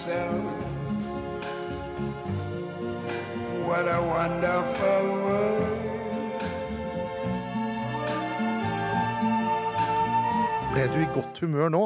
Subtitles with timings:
[0.00, 0.44] myself,
[3.66, 6.44] what a wonderful world.
[10.72, 11.82] Ble du i godt humør nå?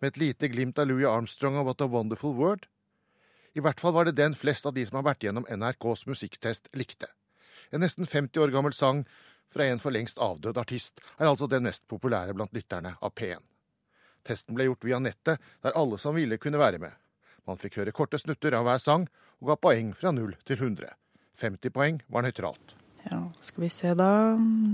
[0.00, 2.68] Med et lite glimt av Louis Armstrong og What a Wonderful World?
[3.54, 6.70] I hvert fall var det den flest av de som har vært gjennom NRKs musikktest,
[6.78, 7.10] likte.
[7.72, 9.02] En nesten 50 år gammel sang
[9.52, 13.42] fra en for lengst avdød artist er altså den mest populære blant lytterne av P1.
[14.22, 17.01] Testen ble gjort via nettet, der alle som ville kunne være med.
[17.48, 19.08] Man fikk høre korte snutter av hver sang,
[19.42, 20.92] og ga poeng fra 0 til 100.
[21.42, 22.76] 50 poeng var nøytralt.
[23.10, 24.10] Ja, skal vi se da.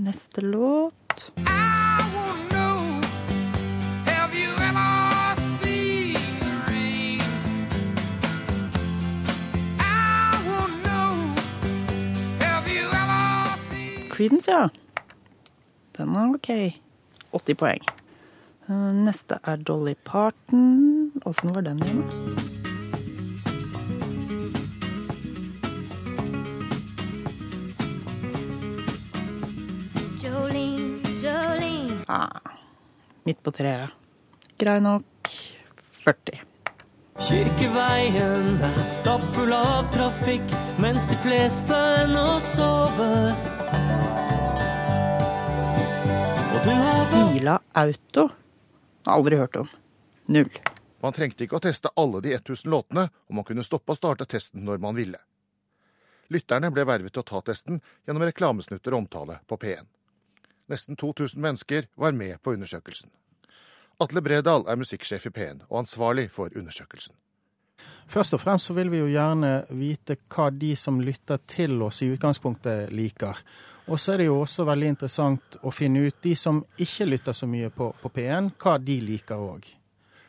[0.05, 1.31] Neste låt.
[1.39, 1.41] I
[2.51, 3.01] know,
[4.05, 7.23] have you ever seen the rain?
[9.81, 11.15] I wanna know,
[12.45, 14.69] have you ever seen Creedence, ja.
[15.97, 16.49] Den er OK.
[17.33, 17.81] 80 poeng.
[18.69, 21.11] Eh, Neste er Dolly Parton.
[21.25, 22.05] Åssen var den igjen?
[32.11, 32.41] Ah,
[33.23, 33.89] midt på treet.
[34.57, 35.29] Grei nok.
[36.05, 36.39] 40.
[37.21, 43.29] Kirkeveien er stappfull av trafikk mens de fleste ennå sover.
[46.49, 48.25] Og du har gått Bila Auto.
[49.05, 49.69] Aldri hørt om.
[50.25, 50.49] Null.
[51.05, 54.25] Man trengte ikke å teste alle de 1000 låtene, og man kunne stoppe og starte
[54.25, 55.21] testen når man ville.
[56.33, 59.85] Lytterne ble vervet til å ta testen gjennom reklamesnutter og omtale på P1.
[60.69, 63.09] Nesten 2000 mennesker var med på undersøkelsen.
[63.99, 67.15] Atle Bredal er musikksjef i P1 og ansvarlig for undersøkelsen.
[68.09, 72.01] Først og fremst så vil vi jo gjerne vite hva de som lytter til oss
[72.01, 73.37] i utgangspunktet liker.
[73.89, 77.37] Og så er det jo også veldig interessant å finne ut de som ikke lytter
[77.37, 79.67] så mye på, på P1, hva de liker òg.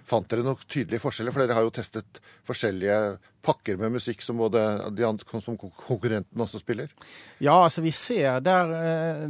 [0.05, 1.35] Fant dere noen tydelige forskjeller?
[1.35, 4.63] For dere har jo testet forskjellige pakker med musikk som både
[4.97, 6.93] de andre, som konkurrentene også spiller.
[7.41, 9.29] Ja, altså vi ser der, eh,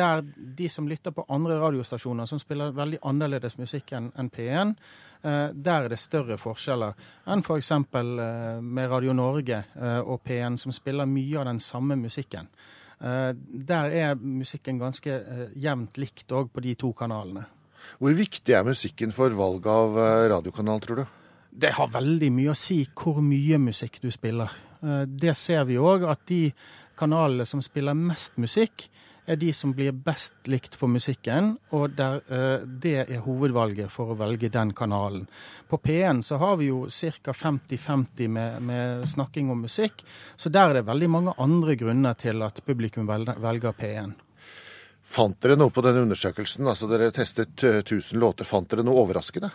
[0.00, 4.74] der de som lytter på andre radiostasjoner som spiller veldig annerledes musikk enn enn P1,
[5.22, 6.94] eh, der er det større forskjeller
[7.26, 7.70] enn f.eks.
[8.62, 12.48] med Radio Norge eh, og P1, som spiller mye av den samme musikken.
[13.00, 13.34] Eh,
[13.66, 17.44] Der er musikken ganske eh, jevnt likt òg på de to kanalene.
[17.98, 21.06] Hvor viktig er musikken for valg av eh, radiokanal, tror du?
[21.56, 24.52] Det har veldig mye å si hvor mye musikk du spiller.
[24.82, 26.50] Eh, Det ser vi òg, at de
[26.96, 28.88] kanalene som spiller mest musikk,
[29.26, 34.12] er de som blir best likt for musikken, og der eh, det er hovedvalget for
[34.12, 35.26] å velge den kanalen.
[35.68, 37.34] På P1 så har vi jo ca.
[37.34, 40.04] 50-50 med, med snakking om musikk,
[40.36, 44.14] så der er det veldig mange andre grunner til at publikum velger P1.
[45.06, 46.66] Fant dere noe på denne undersøkelsen?
[46.66, 48.48] Altså Dere testet eh, 1000 låter.
[48.48, 49.52] Fant dere noe overraskende?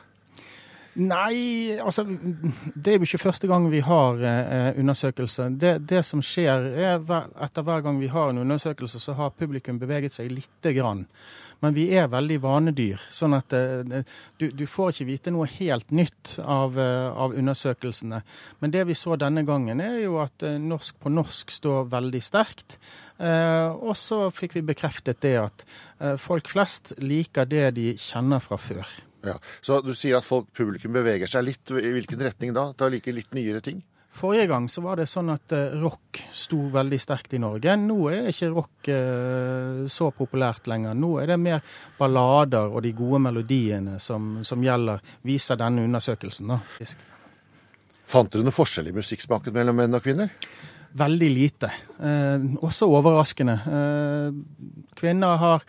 [1.00, 5.50] Nei, altså Det er jo ikke første gang vi har eh, undersøkelse.
[5.60, 6.98] Det, det som skjer, er
[7.44, 11.06] etter hver gang vi har en undersøkelse, så har publikum beveget seg lite grann.
[11.62, 14.02] Men vi er veldig vanedyr, sånn at eh,
[14.42, 18.22] du, du får ikke vite noe helt nytt av, eh, av undersøkelsene.
[18.64, 22.24] Men det vi så denne gangen, er jo at eh, norsk på norsk står veldig
[22.26, 22.80] sterkt.
[23.22, 25.64] Og så fikk vi bekreftet det at
[26.18, 28.88] folk flest liker det de kjenner fra før.
[29.22, 29.36] Ja.
[29.62, 31.70] Så du sier at folk, publikum beveger seg litt.
[31.70, 32.72] I hvilken retning da?
[32.74, 33.84] Da liker litt nyere ting?
[34.12, 37.78] Forrige gang så var det sånn at eh, rock sto veldig sterkt i Norge.
[37.80, 40.98] Nå er ikke rock eh, så populært lenger.
[41.00, 41.64] Nå er det mer
[41.98, 46.52] ballader og de gode melodiene som, som gjelder, viser denne undersøkelsen.
[46.52, 46.60] da.
[48.12, 50.36] Fant dere noe forskjell i musikksmaken mellom menn og kvinner?
[51.00, 51.72] Veldig lite.
[52.04, 53.56] Eh, også overraskende.
[53.64, 55.64] Eh, kvinner har,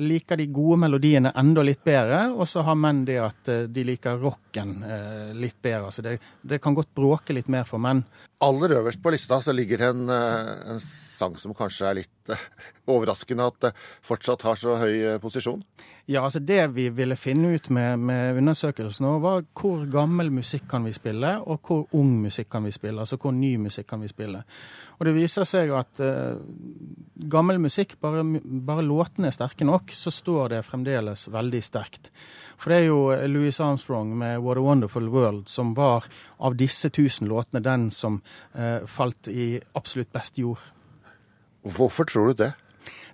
[0.00, 3.84] liker de gode melodiene enda litt bedre, og så har menn det at eh, de
[3.86, 5.92] liker rocken eh, litt bedre.
[5.94, 8.04] Så det, det kan godt bråke litt mer for menn.
[8.40, 12.44] Aller øverst på lista så ligger en, eh, en sang som kanskje er litt eh,
[12.86, 13.70] overraskende at det
[14.06, 15.64] fortsatt har så høy eh, posisjon.
[16.08, 20.86] Ja, altså Det vi ville finne ut med, med undersøkelsen, var hvor gammel musikk kan
[20.86, 23.02] vi spille, og hvor ung musikk kan vi spille.
[23.02, 24.44] Altså hvor ny musikk kan vi spille.
[24.98, 26.40] Og det viser seg at uh,
[27.28, 32.08] gammel musikk, bare, bare låtene er sterke nok, så står det fremdeles veldig sterkt.
[32.58, 33.00] For det er jo
[33.30, 36.04] Louis Armstrong med 'What a Wonderful World' som var
[36.40, 38.20] av disse tusen låtene den som
[38.54, 40.58] eh, falt i absolutt best jord.
[41.62, 42.52] Hvorfor tror du det?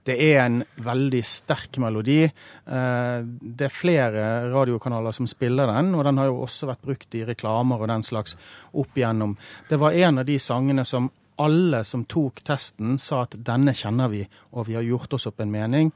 [0.05, 2.25] Det er en veldig sterk melodi.
[2.25, 7.14] Eh, Det er flere radiokanaler som spiller den, og den har jo også vært brukt
[7.14, 8.37] i reklamer og den slags
[8.75, 9.37] opp igjennom.
[9.69, 14.08] Det var en av de sangene som alle som tok testen, sa at denne kjenner
[14.08, 15.93] vi, og vi har gjort oss opp en mening.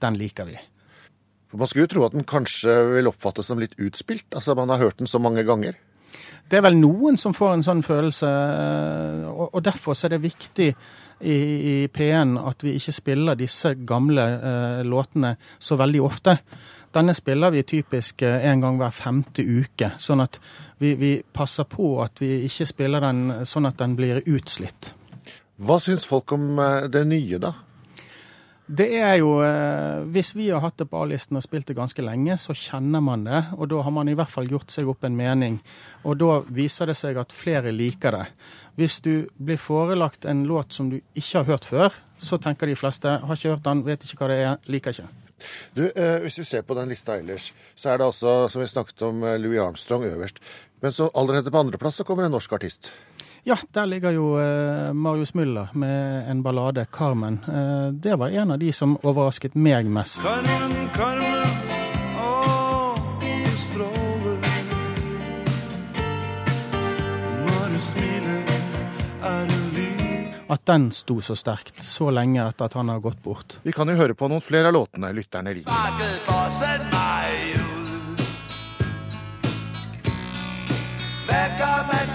[0.00, 0.58] Den liker vi.
[1.52, 4.28] Man skulle jo tro at den kanskje vil oppfattes som litt utspilt.
[4.32, 5.76] Altså Man har hørt den så mange ganger.
[6.48, 10.24] Det er vel noen som får en sånn følelse, eh, og, derfor så er det
[10.26, 16.36] viktig i, i P1 at vi ikke spiller disse gamle eh, låtene så veldig ofte.
[16.92, 20.40] Denne spiller vi typisk eh, en gang hver femte uke, sånn at
[20.82, 24.92] vi, vi passer på at vi ikke spiller den sånn at den blir utslitt.
[25.62, 27.54] Hva syns folk om eh, det nye, da?
[28.72, 32.02] Det er jo, eh, Hvis vi har hatt det på A-listen og spilt det ganske
[32.02, 33.44] lenge, så kjenner man det.
[33.58, 35.60] Og da har man i hvert fall gjort seg opp en mening.
[36.04, 38.26] Og da viser det seg at flere liker det.
[38.76, 42.78] Hvis du blir forelagt en låt som du ikke har hørt før, så tenker de
[42.78, 45.08] fleste har ikke hørt den, vet ikke hva det er, liker ikke.
[45.74, 48.68] Du, eh, Hvis vi ser på den lista ellers, så er det også, som vi
[48.68, 50.40] snakket om, eh, Louis Armstrong øverst.
[50.80, 52.90] Men så allerede på andreplass så kommer en norsk artist.
[53.44, 57.38] Ja, der ligger jo eh, Marius Müller med en ballade, 'Carmen'.
[57.48, 60.22] Eh, det var en av de som overrasket meg mest.
[60.22, 61.48] Carmen, Carmen,
[62.22, 64.38] å, du stråler.
[67.42, 68.54] Når du smiler,
[69.22, 69.82] er du.
[70.46, 73.58] At den sto så sterkt så lenge etter at han har gått bort.
[73.62, 75.72] Vi kan jo høre på noen flere av låtene lytterne liker.
[81.26, 82.06] Vekk av meg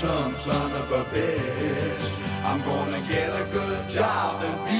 [0.00, 2.20] handsome son of a bitch.
[2.44, 4.79] I'm gonna get a good job and be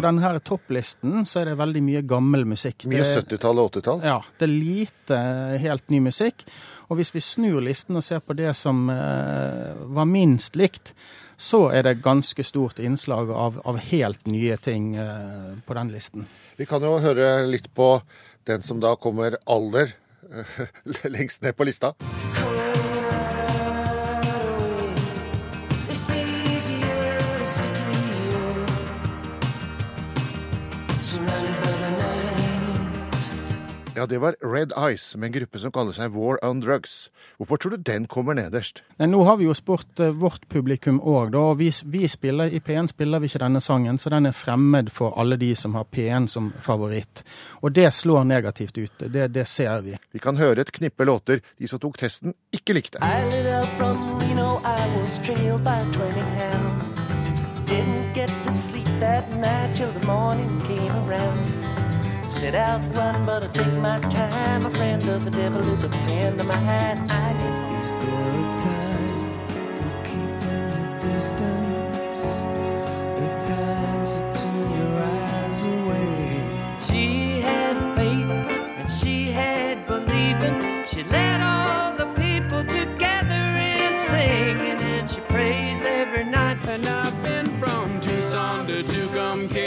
[0.00, 2.86] På denne topplisten så er det veldig mye gammel musikk.
[2.88, 3.98] Mye 70-tall og 80-tall.
[4.08, 5.18] Ja, det er lite
[5.60, 6.46] helt ny musikk.
[6.88, 10.94] Og hvis vi snur listen og ser på det som eh, var minst likt,
[11.36, 16.24] så er det ganske stort innslag av, av helt nye ting eh, på den listen.
[16.56, 17.92] Vi kan jo høre litt på
[18.48, 19.92] den som da kommer aller
[20.32, 20.64] eh,
[21.12, 21.92] lengst ned på lista.
[22.00, 22.59] It's
[34.00, 37.10] Ja, det var Red Eyes med en gruppe som kaller seg War on Drugs.
[37.36, 38.80] Hvorfor tror du den kommer nederst?
[38.96, 41.42] Nei, nå har vi jo spurt eh, vårt publikum òg, da.
[41.58, 45.20] Vi, vi spiller, I P1 spiller vi ikke denne sangen, så den er fremmed for
[45.20, 47.26] alle de som har P1 som favoritt.
[47.60, 49.04] Og det slår negativt ut.
[49.04, 49.98] Det, det ser vi.
[50.16, 53.04] Vi kan høre et knippe låter de som tok testen, ikke likte.
[53.04, 57.04] I from Reno, I was by 20 hounds.
[57.68, 61.59] Didn't get to sleep that night till the morning came around.
[62.40, 64.64] Set out run, but I take my time.
[64.64, 66.98] A friend of the devil is a friend of mine.
[67.10, 72.20] I get Is there a time for keeping your distance?
[73.20, 76.78] The time to turn your eyes away.
[76.80, 78.30] She had faith
[78.78, 80.86] and she had believing.
[80.86, 83.44] She led all the people together
[83.76, 86.56] in singing and she prays every night.
[86.66, 89.59] And I've been from Tucson to Tucumcari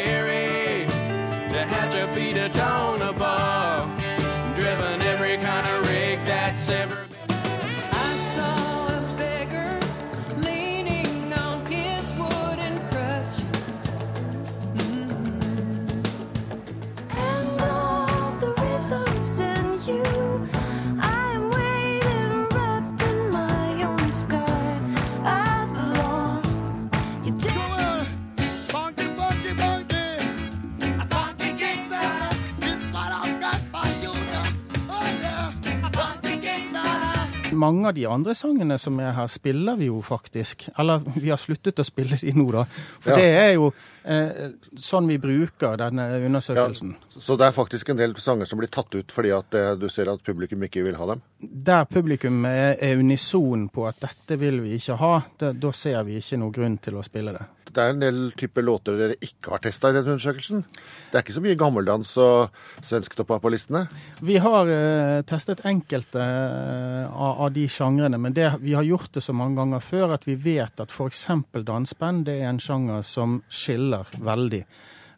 [37.64, 40.68] Mange av de andre sangene som er her, spiller vi jo faktisk.
[40.80, 42.66] Eller vi har sluttet å spille de nå, da.
[43.00, 43.18] For Ja.
[43.22, 43.70] det er jo
[44.04, 44.52] eh,
[44.84, 46.96] sånn vi bruker denne undersøkelsen.
[47.16, 49.88] Så det er faktisk en del sanger som blir tatt ut fordi at eh, du
[49.94, 51.22] ser at publikum ikke vil ha dem.
[51.42, 56.04] Der publikum er, er unison på at dette vil vi ikke ha, det, da ser
[56.08, 57.48] vi ikke noen grunn til å spille det.
[57.74, 60.62] Det er en del typer låter dere ikke har testa i denne undersøkelsen.
[61.10, 62.54] Det er ikke så mye gammeldans og
[62.86, 63.86] svensktopper på listene.
[64.22, 69.26] Vi har uh, testet enkelte uh, av de sjangrene, men det, vi har gjort det
[69.26, 71.26] så mange ganger før at vi vet at f.eks.
[71.66, 74.64] dansband det er en sjanger som skiller veldig.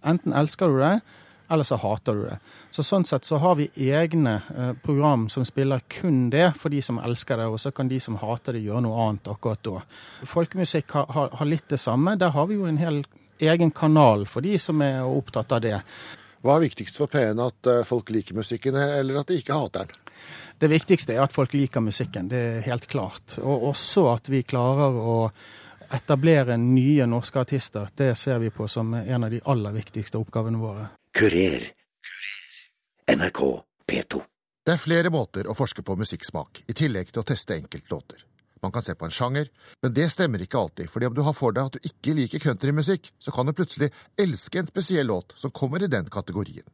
[0.06, 0.96] Enten elsker du det,
[1.50, 2.38] eller så hater du det.
[2.72, 6.82] Så Sånn sett så har vi egne eh, program som spiller kun det for de
[6.82, 9.80] som elsker det, og så kan de som hater det gjøre noe annet akkurat da.
[10.30, 12.16] Folkemusikk har, har, har litt det samme.
[12.20, 13.04] Der har vi jo en hel
[13.40, 15.80] egen kanal for de som er opptatt av det.
[16.46, 19.86] Hva er viktigst for P1, at eh, folk liker musikken, eller at de ikke hater
[19.86, 20.02] den?
[20.58, 23.38] Det viktigste er at folk liker musikken, det er helt klart.
[23.42, 25.16] Og også at vi klarer å
[25.96, 27.90] etablere nye norske artister.
[27.96, 30.88] Det ser vi på som en av de aller viktigste oppgavene våre.
[31.16, 31.72] Kurer.
[33.16, 33.40] NRK
[33.88, 34.22] P2.
[34.66, 38.26] Det er flere måter å forske på musikksmak, i tillegg til å teste enkeltlåter.
[38.60, 39.48] Man kan se på en sjanger,
[39.80, 42.44] men det stemmer ikke alltid, fordi om du har for deg at du ikke liker
[42.44, 46.68] countrymusikk, så kan du plutselig elske en spesiell låt som kommer i den kategorien.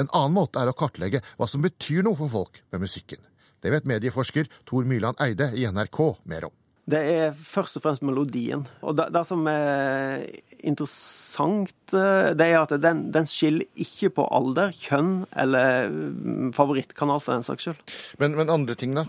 [0.00, 3.20] En annen måte er å kartlegge hva som betyr noe for folk med musikken.
[3.60, 6.56] Det vet medieforsker Tor Myrland Eide i NRK mer om.
[6.88, 8.62] Det er først og fremst melodien.
[8.80, 10.24] Og det, det som er
[10.64, 17.20] interessant, eh, det er at den, den skiller ikke på alder, kjønn eller mm, favorittkanal,
[17.24, 17.84] for den saks skyld.
[18.22, 19.04] Men, men andre ting, da?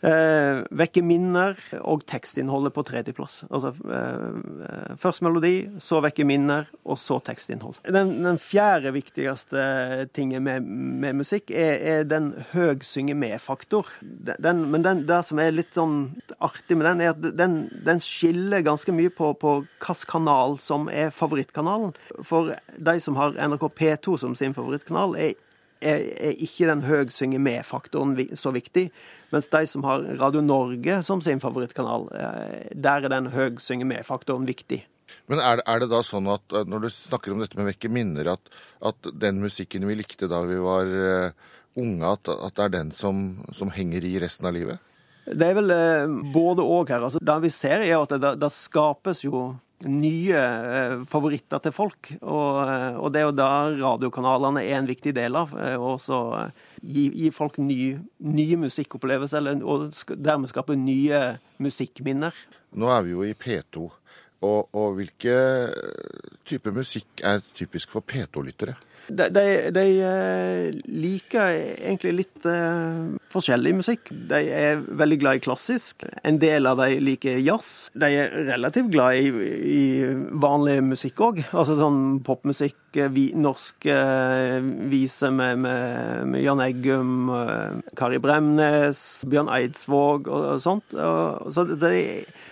[0.00, 3.42] Eh, vekke minner og tekstinnholdet på tredjeplass.
[3.52, 7.82] Altså eh, først melodi, så vekke minner, og så tekstinnhold.
[7.84, 13.92] Den, den fjerde viktigste tingen med, med musikk er, er den høg synge med-faktor.
[14.00, 15.98] Men den, det som er litt sånn
[16.40, 20.88] artig med den, er at den, den skiller ganske mye på, på hvilken kanal som
[20.92, 21.92] er favorittkanalen.
[22.24, 25.36] For de som har NRK P2 som sin favorittkanal, er
[25.80, 28.88] er, er ikke den høgsynge-med-faktoren så viktig.
[29.32, 34.84] Mens de som har Radio Norge som sin favorittkanal, eh, der er den høgsynge-med-faktoren viktig.
[35.30, 37.70] Men er det, er det da sånn at eh, når du snakker om dette med
[37.72, 38.52] vekke minner, at,
[38.84, 41.48] at den musikken vi likte da vi var eh,
[41.80, 44.82] unge, at, at det er den som, som henger i resten av livet?
[45.30, 47.04] Det er vel eh, både og her.
[47.06, 49.50] Altså, det vi ser, er at det, det skapes jo
[49.88, 52.10] nye eh, favoritter til folk.
[52.20, 55.54] Og, eh, og det er jo da radiokanalene er en viktig del av.
[55.56, 56.50] eh, Og så
[56.82, 62.36] gi, gi folk ny, nye musikkopplevelser, og dermed skape nye musikkminner.
[62.76, 63.88] Nå er vi jo i P2,
[64.40, 65.36] og, og hvilke
[66.48, 68.76] type musikk er typisk for P2-lyttere?
[69.10, 69.44] De, de,
[69.74, 74.10] de eh, liker egentlig litt uh, forskjellig musikk.
[74.30, 76.04] De er veldig glad i klassisk.
[76.26, 77.90] En del av de liker jazz.
[77.98, 79.80] De er relativt glad i, i
[80.42, 81.42] vanlig musikk òg.
[81.50, 84.60] Altså sånn popmusikk, eh, vi, norsk uh,
[84.92, 90.94] vise med, med, med Jan Eggum, uh, Kari Bremnes, Bjørn Eidsvåg og, og sånt.
[90.94, 91.90] Og, så det,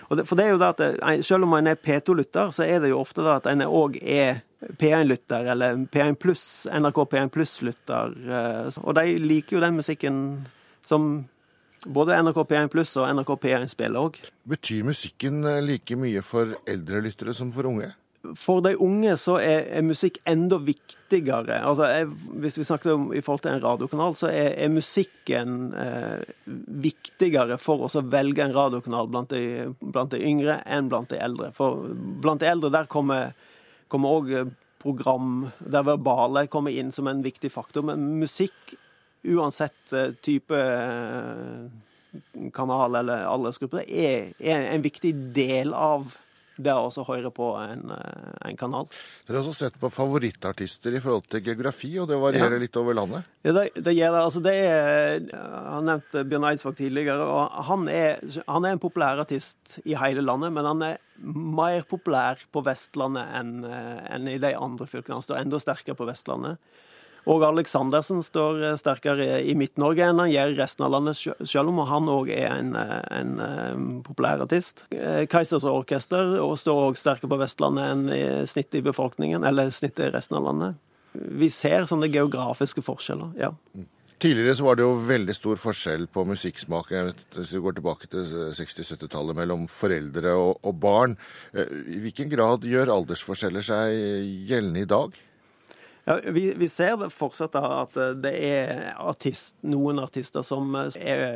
[0.09, 2.83] og det, for det er jo det at selv om man er P2-lytter, så er
[2.83, 4.41] det jo ofte da at en òg er
[4.79, 8.15] P1-lytter, eller P1 pluss, NRK P1 pluss-lytter.
[8.27, 10.17] eh, Og de liker jo den musikken
[10.85, 11.05] som
[11.87, 14.19] både NRK P1 pluss og NRK P1 spiller òg.
[14.49, 17.93] Betyr musikken eh, like mye for eldre lyttere som for unge?
[18.35, 21.61] For de unge så er, er musikk enda viktigere.
[21.63, 22.09] Altså, jeg,
[22.43, 26.25] hvis vi snakker om i forhold til en radiokanal, så er, er musikken eh,
[26.83, 31.21] viktigere for oss å velge en radiokanal blant de, blant de yngre enn blant de
[31.23, 31.53] eldre.
[31.55, 31.87] For
[32.23, 33.31] blant de eldre der kommer
[33.89, 34.33] òg
[34.79, 37.85] program der verbale kommer inn som en viktig faktor.
[37.87, 38.75] Men musikk,
[39.27, 41.67] uansett eh, type eh,
[42.55, 46.15] kanal eller aldersgruppe, er, er en viktig del av
[46.59, 48.87] det er også høre på en, eh, en kanal.
[49.25, 52.63] Dere har også sett på favorittartister i forhold til geografi, og det varierer Ja.
[52.65, 53.23] litt over landet.
[53.47, 54.23] Ja, det, det gjør det.
[54.25, 59.21] Altså, det er, han nevnte Bjørn Eidsvåg tidligere, og han er, han er en populær
[59.23, 64.37] artist i hele landet, men han er mer populær på Vestlandet enn eh, enn i
[64.39, 65.17] de andre fylkene.
[65.19, 66.59] Han står enda sterkere på Vestlandet.
[67.27, 71.73] Og Aleksandersen står eh, sterkere i Midt-Norge enn han gjør i resten av landet, selv
[71.73, 74.85] om han òg er en, eh, en, eh, populær artist.
[74.89, 80.13] Keisers Orkester står òg sterkere på Vestlandet enn i snittet i befolkningen, eller snittet i
[80.15, 80.79] resten av landet.
[81.13, 83.53] Vi ser sånne geografiske forskjeller, ja.
[84.19, 88.25] Tidligere så var det jo veldig stor forskjell på musikksmak hvis vi går tilbake til
[88.57, 91.15] 60-70-tallet mellom foreldre og, og barn.
[91.55, 93.95] I hvilken grad gjør aldersforskjeller seg
[94.49, 95.15] gjeldende i dag?
[96.09, 101.27] Ja, vi, vi ser fortsatt at det er artist, noen artister som er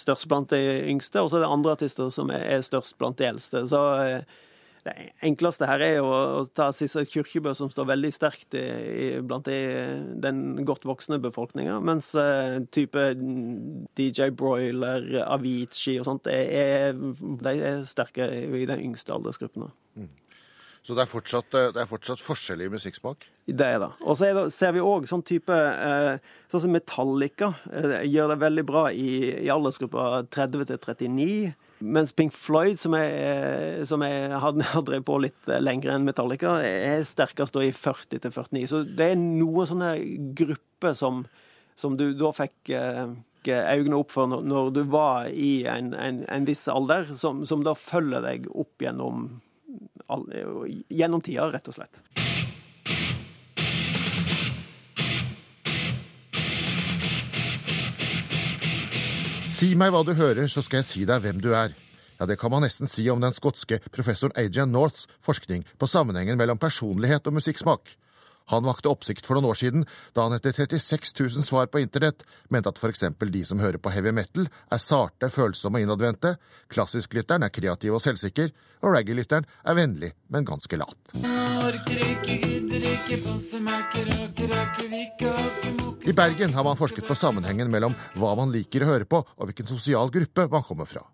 [0.00, 3.26] størst blant de yngste, og så er det andre artister som er, størst blant de
[3.28, 3.66] eldste.
[3.68, 4.24] Så eh,
[4.84, 4.94] det
[5.28, 9.44] enkleste her er jo å ta Sissel Kyrkjebø, som står veldig sterkt i, i, blant
[9.48, 9.58] de,
[10.24, 13.06] den godt voksne befolkninga, mens uh, type
[13.96, 17.00] DJ Broiler, Avicii og sånt, er, er,
[17.44, 19.68] de er sterke i den yngste aldersgruppene.
[20.84, 23.24] Så det er fortsatt, eh, det er fortsatt forskjellig musikksmak?
[23.48, 23.90] Det er det.
[24.04, 26.18] Og så er ser vi òg sånn type eh,
[26.52, 31.54] Sånn som Metallica eh, gjør det veldig bra i, i aldersgruppa 30 til 39.
[31.84, 37.00] Mens Pink Floyd, som jeg, som jeg har, drevet på litt lenger enn Metallica, er
[37.08, 38.66] sterkest i 40 til 49.
[38.68, 39.94] Så det er noen sånne
[40.36, 41.24] grupper som,
[41.80, 42.74] som du da fikk
[43.48, 47.64] øynene opp for når, når du var i en, en, en viss alder, som, som
[47.64, 49.26] da følger deg opp gjennom,
[50.90, 52.02] gjennom tida, rett og slett.
[59.54, 61.74] Si meg hva du hører, så skal jeg si deg hvem du er.
[62.18, 66.38] Ja, det kan man nesten si om den skotske professoren Adrian Norths forskning på sammenhengen
[66.40, 67.94] mellom personlighet og musikksmak.
[68.52, 69.86] Han vakte oppsikt for noen år siden
[70.16, 73.80] da han etter 36 000 svar på internett mente at for eksempel de som hører
[73.80, 76.34] på heavy metal, er sarte, følsomme og innadvendte,
[76.72, 78.52] klassisklytteren er kreativ og selvsikker,
[78.84, 81.14] og reggae-lytteren er vennlig, men ganske lat.
[86.04, 89.48] I Bergen har man forsket på sammenhengen mellom hva man liker å høre på, og
[89.48, 91.06] hvilken sosial gruppe man kommer fra.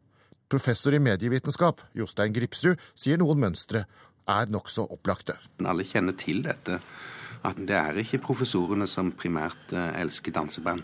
[0.51, 3.85] Professor i medievitenskap, Jostein Gripsrud, sier noen mønstre
[4.31, 5.37] er nokså opplagte.
[5.63, 6.81] Alle kjenner til dette,
[7.47, 10.83] at det er ikke professorene som primært eh, elsker danseband.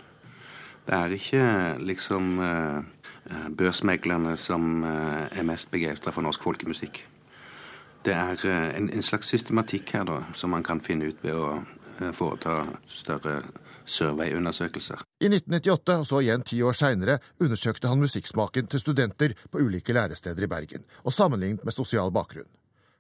[0.86, 1.42] Det er ikke
[1.82, 2.78] liksom eh,
[3.30, 7.02] eh, børsmeglerne som er mest begeistra for norsk folkemusikk.
[8.06, 8.42] Det er
[8.78, 11.56] en, en slags systematikk her da, som man kan finne ut ved å
[12.14, 13.40] foreta større
[13.86, 15.02] survey-undersøkelser.
[15.24, 19.96] I 1998, og så igjen ti år seinere, undersøkte han musikksmaken til studenter på ulike
[19.96, 22.46] læresteder i Bergen, og sammenlignet med sosial bakgrunn.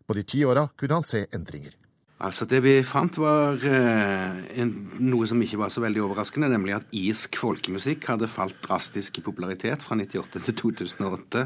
[0.06, 1.74] På de ti åra kunne han se endringer.
[2.16, 4.70] Altså Det vi fant, var eh, en,
[5.04, 9.24] noe som ikke var så veldig overraskende, nemlig at isk folkemusikk hadde falt drastisk i
[9.26, 11.44] popularitet fra 1998 til 2008.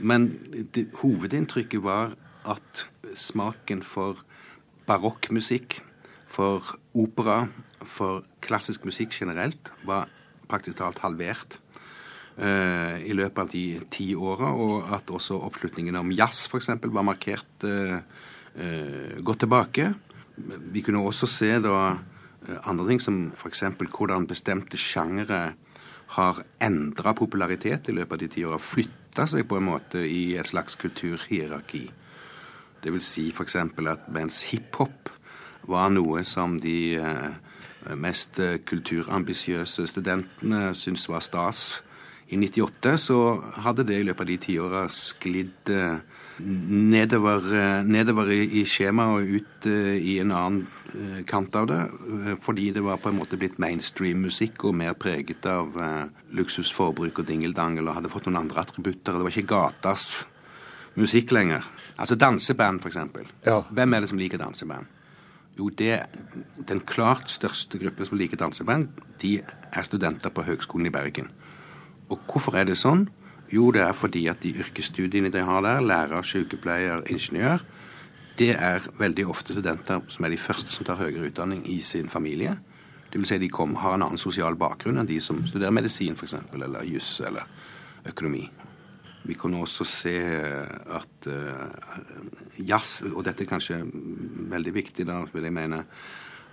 [0.00, 0.30] Men
[0.72, 2.16] det, hovedinntrykket var
[2.48, 4.24] at smaken for
[4.88, 5.82] barokkmusikk,
[6.28, 6.64] for
[6.96, 7.42] opera,
[7.84, 10.08] for klassisk musikk generelt, var
[10.48, 11.58] praktisk talt halvert
[12.40, 16.72] eh, i løpet av de ti åra, og at også oppslutningen om jazz f.eks.
[16.80, 18.00] var markert eh,
[18.54, 19.92] gått tilbake.
[20.72, 23.64] Vi kunne også se da eh, andre ting som f.eks.
[23.90, 25.54] hvordan bestemte sjangere
[26.16, 28.58] har endra popularitet i løpet av de ti åra.
[28.58, 31.88] Flytta seg på en måte i et slags kulturhierarki.
[32.82, 33.56] Det vil si f.eks.
[33.56, 35.10] at mens hiphop
[35.68, 37.28] var noe som de eh,
[37.98, 41.82] mest eh, kulturambisiøse studentene syntes var stas
[42.28, 43.18] i 98, så
[43.64, 46.00] hadde det i løpet av de tiåra sklidd eh,
[46.44, 51.78] nedover, eh, nedover i, skjemaet og ut eh, i en annen kant av det.
[52.44, 55.72] Fordi det var på en måte blitt mainstream-musikk og mer preget av
[56.36, 59.16] luksusforbruk og dingeldangel og hadde fått noen andre attributter.
[59.16, 60.06] Det var ikke gatas
[60.96, 61.64] musikk lenger.
[62.00, 63.28] Altså danseband, for eksempel.
[63.44, 64.88] Hvem er det som liker danseband?
[65.58, 66.04] Jo, det
[66.68, 68.88] den klart største gruppen som liker danseband,
[69.20, 71.32] de er studenter på Høgskolen i Bergen.
[72.08, 73.06] Og hvorfor er det sånn?
[73.52, 77.64] Jo, det er fordi at de yrkesstudiene de har der, lærer, sykepleier, ingeniør,
[78.38, 82.10] det er veldig ofte studenter som er de første som tar høyere utdanning i sin
[82.12, 82.54] familie.
[83.08, 86.14] Det vil si de kom, har en annen sosial bakgrunn enn de som studerer medisin
[86.14, 87.48] f.eks., eller juss eller
[88.06, 88.44] økonomi.
[89.28, 90.14] Vi kan også se
[90.94, 93.80] at eh, jazz, og dette er kanskje
[94.52, 95.82] veldig viktig, da vil jeg mene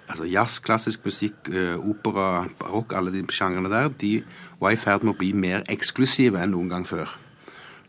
[0.08, 4.24] altså Jazz, klassisk musikk, eh, opera, barokk, alle de sjangrene der, de
[4.62, 7.08] var i ferd med å bli mer eksklusive enn noen gang før.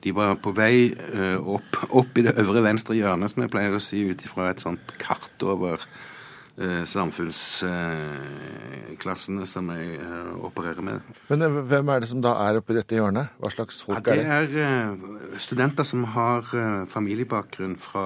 [0.05, 3.75] De var på vei eh, opp, opp i det øvre venstre hjørnet, som jeg pleier
[3.75, 5.77] å si, ut ifra et sånt kart over
[6.59, 9.99] eh, samfunnsklassene som jeg
[10.47, 11.01] opererer med.
[11.31, 13.27] Men hvem er det som da er oppi dette hjørnet?
[13.41, 14.27] Hva slags Ja, folk det er det?
[14.27, 14.91] er eh,
[15.43, 16.41] studenter som har
[16.93, 18.05] familiebakgrunn fra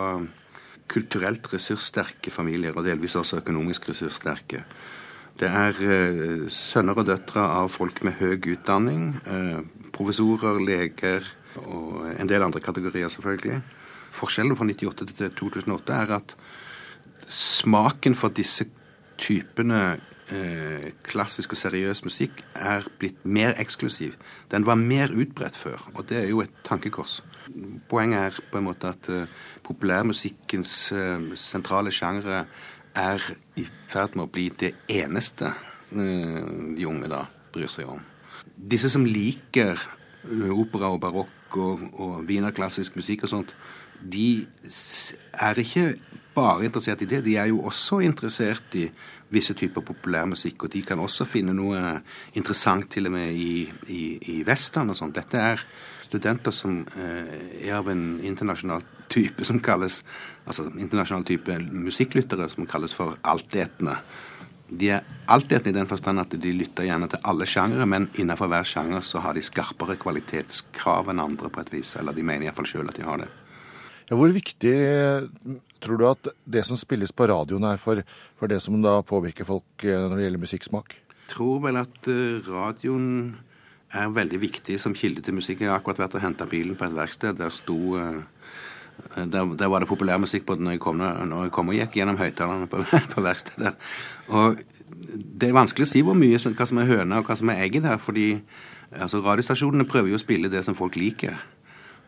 [0.90, 4.64] kulturelt ressurssterke familier, og delvis også økonomisk ressurssterke.
[5.40, 9.60] Det er eh, sønner og døtre av folk med høy utdanning, eh,
[9.94, 11.24] professorer, leger
[11.62, 13.60] og en del andre kategorier, selvfølgelig.
[14.10, 16.36] Forskjellen fra 98 til 2008 er at
[17.30, 18.66] smaken for disse
[19.20, 19.80] typene
[20.34, 24.16] eh, klassisk og seriøs musikk er blitt mer eksklusiv.
[24.50, 27.20] Den var mer utbredt før, og det er jo et tankekors.
[27.90, 29.30] Poenget er på en måte at eh,
[29.66, 32.44] populærmusikkens eh, sentrale sjangre
[32.94, 33.24] er
[33.58, 36.40] i ferd med å bli det eneste eh,
[36.76, 38.02] de unge da bryr seg om.
[38.54, 39.78] Disse som liker
[40.54, 43.54] opera og barokk og, og wienerklassisk musikk og sånt,
[44.00, 44.46] de
[45.32, 45.94] er ikke
[46.34, 48.86] bare interessert i det, de er jo også interessert i
[49.30, 51.78] visse typer populærmusikk, og de kan også finne noe
[52.38, 54.02] interessant til og med i, i,
[54.34, 55.18] i western og sånt.
[55.18, 55.62] Dette er
[56.10, 60.00] studenter som eh, er av en internasjonal type som kalles
[60.46, 63.96] altså internasjonal type musikklyttere som kalles for altetende.
[64.70, 68.50] De er altetende i den forstand at de lytter gjerne til alle sjangere, men innenfor
[68.50, 71.96] hver sjanger så har de skarpere kvalitetskrav enn andre på et vis.
[71.98, 73.28] Eller de mener iallfall sjøl at de har det.
[74.10, 74.74] Ja, hvor viktig
[75.82, 78.02] tror du at det som spilles på radioen er for,
[78.38, 80.96] for det som da påvirker folk eh, når det gjelder musikksmak?
[80.96, 83.06] Jeg tror vel at eh, radioen
[83.90, 85.62] er veldig viktig som kilde til musikk.
[85.62, 87.38] Jeg har akkurat vært og henta bilen på et verksted.
[87.38, 88.20] Der sto eh,
[89.14, 92.18] der, der var det populærmusikk på når jeg kom, når jeg kom og gikk gjennom
[92.20, 92.82] høyttalerne på,
[93.14, 93.74] på verkstedet.
[94.28, 94.60] Og
[95.40, 97.64] det er vanskelig å si hvor mye, hva som er høna og hva som er
[97.64, 97.98] egget der.
[97.98, 98.28] fordi
[98.92, 101.38] altså, radiostasjonene prøver jo å spille det som folk liker.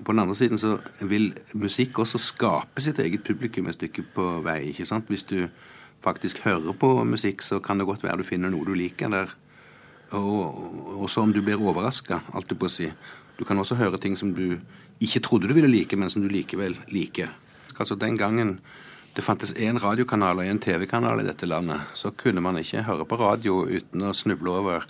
[0.02, 4.28] På den andre siden så vil musikk også skape sitt eget publikum et stykke på
[4.42, 4.70] vei.
[4.70, 5.08] ikke sant?
[5.08, 5.46] Hvis du
[6.02, 9.34] faktisk hører på musikk, så kan det godt være du finner noe du liker der.
[10.12, 12.90] Og også om du blir overraska, alt du på å si.
[13.38, 14.58] Du kan også høre ting som du
[15.02, 17.32] ikke trodde du ville like, men som du likevel liker.
[17.78, 18.60] Altså Den gangen
[19.16, 23.04] det fantes én radiokanal og én TV-kanal i dette landet, så kunne man ikke høre
[23.04, 24.86] på radio uten å snuble over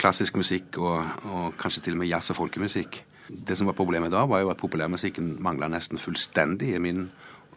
[0.00, 3.02] klassisk musikk og, og kanskje til og med jazz og folkemusikk.
[3.28, 7.04] Det som var problemet da, var jo at populærmusikken mangla nesten fullstendig i min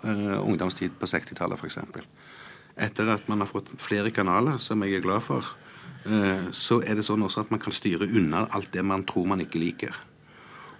[0.04, 1.80] uh, ungdomstid på 60-tallet, f.eks.
[2.84, 5.56] Etter at man har fått flere kanaler, som jeg er glad for,
[6.04, 9.32] uh, så er det sånn også at man kan styre unna alt det man tror
[9.32, 9.96] man ikke liker.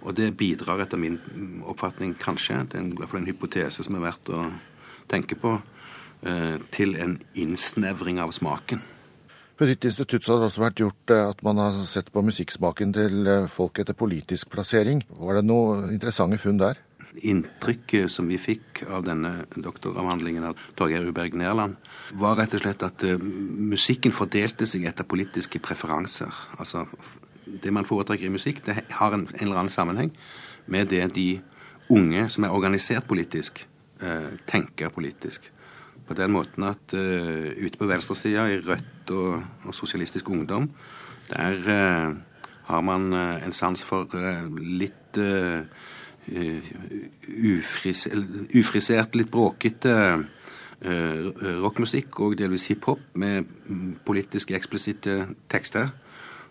[0.04, 1.18] Og det bidrar etter min
[1.64, 4.42] oppfatning kanskje, det er i hvert fall en hypotese som er verdt å
[5.08, 5.56] tenke på,
[6.22, 8.82] eh, til en innsnevring av smaken.
[9.56, 12.24] På ditt institutt så har det også vært gjort eh, at man har sett på
[12.26, 15.04] musikksmaken til eh, folk etter politisk plassering.
[15.08, 16.80] Var det noe interessante funn der?
[17.22, 21.76] Inntrykket som vi fikk av denne doktoravhandlingen av Torgeir Uberg Nerland,
[22.18, 26.34] var rett og slett at musikken fordelte seg etter politiske preferanser.
[26.58, 26.88] Altså,
[27.46, 30.12] det man foretrekker i musikk, det har en, en eller annen sammenheng
[30.66, 31.28] med det de
[31.92, 33.66] unge som er organisert politisk,
[34.00, 35.50] eh, tenker politisk.
[36.08, 40.70] På den måten at eh, ute på venstresida, i Rødt og, og Sosialistisk Ungdom,
[41.30, 42.14] der eh,
[42.64, 45.64] har man eh, en sans for eh, litt eh,
[47.44, 48.06] ufris,
[48.56, 49.92] ufrisert, litt bråkete
[50.84, 55.14] rockmusikk og delvis hiphop med mm, politisk eksplisitte
[55.52, 55.92] tekster.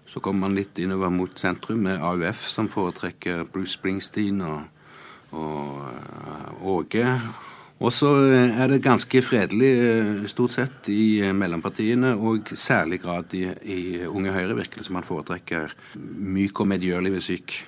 [0.05, 4.61] Så kommer man litt innover mot sentrum med AUF, som foretrekker Bruce Springsteen og,
[5.31, 7.05] og eh, Åge.
[7.83, 13.33] Og så eh, er det ganske fredelig eh, stort sett i mellompartiene, og særlig grad
[13.37, 17.61] i, i Unge Høyre, virkelig, som man foretrekker myk og medgjørlig musikk.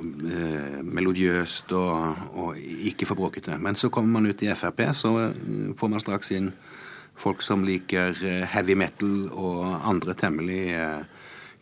[0.00, 3.58] Melodiøst og, og ikke for bråkete.
[3.60, 5.10] Men så kommer man ut i Frp, så
[5.76, 6.48] får man straks inn
[7.20, 8.16] folk som liker
[8.48, 10.62] heavy metal og andre temmelig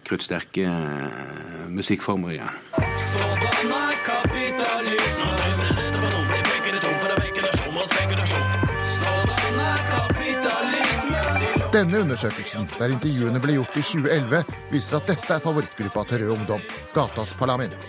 [0.07, 2.63] kruttsterke eh, musikkformer igjen.
[2.99, 3.89] Sådan er
[11.69, 14.39] Denne undersøkelsen, der intervjuene ble gjort i 2011,
[14.71, 16.63] viser at dette er favorittgruppa til Rød Ungdom,
[16.97, 17.85] Gatas Parlament.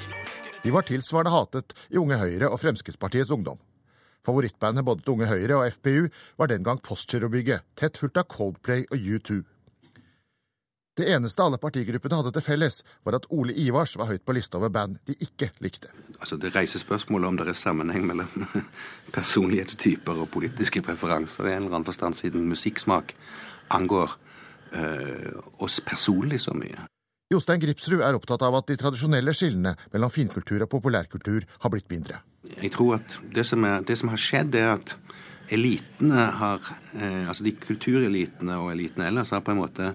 [0.65, 3.55] De var tilsvarende hatet i Unge Høyre og Fremskrittspartiets Ungdom.
[4.27, 8.83] Favorittbandet både til Unge Høyre og FPU var den gang Postgirobygget, tett fulgt av Coldplay
[8.91, 9.39] og U2.
[10.97, 14.59] Det eneste alle partigruppene hadde til felles, var at Ole Ivars var høyt på lista
[14.59, 15.91] over band de ikke likte.
[16.19, 18.47] Altså Det reiser spørsmålet om det er sammenheng mellom
[19.17, 23.15] personlighetstyper og politiske preferanser i en eller annen forstand, siden musikksmak
[23.69, 24.17] angår
[24.73, 26.89] øh, oss personlig så mye.
[27.29, 31.89] Jostein Gripsrud er opptatt av at de tradisjonelle skillene mellom finkultur og populærkultur har blitt
[31.93, 32.23] mindre.
[32.57, 34.95] Jeg tror at det som, er, det som har skjedd, er at
[35.49, 36.61] elitene har
[36.99, 39.91] eh, Altså de kulturelitene og elitene ellers har på en måte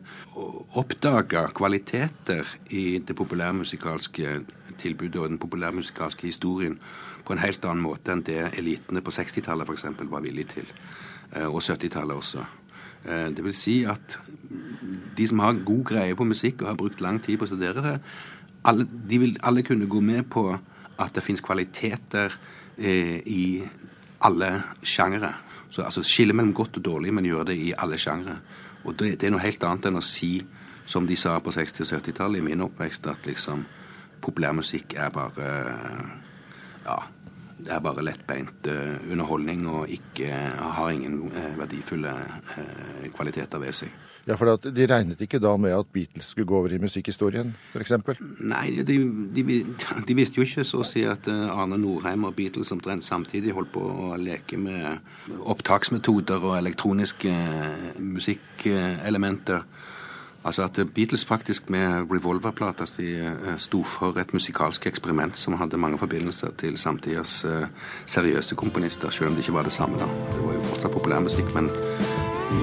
[0.78, 4.38] oppdaga kvaliteter i det populærmusikalske
[4.80, 6.78] tilbudet og den populærmusikalske historien
[7.24, 9.86] på en helt annen måte enn det elitene på 60-tallet f.eks.
[10.10, 10.74] var villige til.
[11.32, 12.44] Eh, og 70-tallet også.
[13.04, 14.18] Eh, det vil si at
[15.16, 17.84] de som har god greie på musikk og har brukt lang tid på å studere
[17.84, 17.96] det,
[18.64, 22.36] alle, de vil alle kunne gå med på at det fins kvaliteter
[22.78, 23.62] eh, i
[24.24, 24.50] alle
[24.82, 25.34] sjangere.
[25.74, 28.36] Så altså skille mellom godt og dårlig, men gjøre det i alle sjangre.
[28.84, 30.36] Og det, det er noe helt annet enn å si,
[30.86, 33.64] som de sa på 60- og 70-tallet i min oppvekst, at liksom
[34.22, 35.48] populærmusikk er bare
[36.84, 36.98] Ja,
[37.58, 40.30] det er bare lettbeint eh, underholdning og ikke,
[40.76, 42.10] har ingen eh, verdifulle
[42.58, 43.94] eh, kvaliteter ved seg.
[44.24, 47.92] Ja, for De regnet ikke da med at Beatles skulle gå over i musikkhistorien, f.eks.?
[48.40, 48.96] Nei, de,
[49.36, 49.44] de,
[50.08, 53.74] de visste jo ikke så å si at Arne Norheim og Beatles omtrent samtidig holdt
[53.74, 57.34] på å leke med opptaksmetoder og elektroniske
[58.00, 59.68] musikkelementer.
[60.44, 65.80] Altså at Beatles faktisk med Revolver-plata si eh, sto for et musikalsk eksperiment som hadde
[65.80, 67.66] mange forbindelser til samtidas eh,
[68.06, 69.98] seriøse komponister, selv om det ikke var det samme.
[69.98, 70.06] da.
[70.06, 71.70] Det var jo fortsatt populærmusikk, men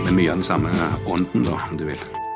[0.06, 0.70] med mye av den samme
[1.08, 2.31] ånden, da, om du vil.